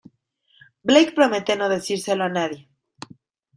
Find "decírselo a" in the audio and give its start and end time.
1.69-2.29